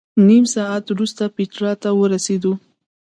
نیم 0.27 0.43
ساعت 0.55 0.83
وروسته 0.89 1.23
پېټرا 1.35 1.71
ته 1.81 1.89
ورسېدو. 1.99 2.53